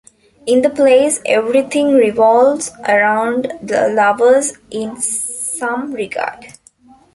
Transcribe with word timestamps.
In 0.47 0.63
the 0.63 0.69
plays 0.71 1.21
everything 1.27 1.93
revolves 1.93 2.71
around 2.89 3.53
the 3.61 3.87
Lovers 3.87 4.53
in 4.71 4.99
some 4.99 5.93
regard. 5.93 6.53